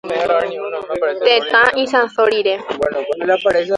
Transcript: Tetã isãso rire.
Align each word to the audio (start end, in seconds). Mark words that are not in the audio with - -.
Tetã 1.25 1.61
isãso 1.83 2.23
rire. 2.31 2.55